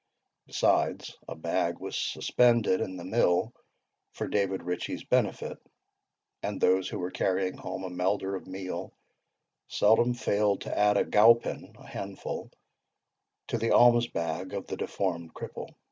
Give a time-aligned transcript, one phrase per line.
[0.47, 3.53] Besides, a bag was suspended in the mill
[4.13, 5.59] for David Ritchie's benefit;
[6.41, 8.95] and those who were carrying home a melder of meal,
[9.67, 12.49] seldom failed to add a GOWPEN [Handful]
[13.49, 15.69] to the alms bag of the deformed cripple.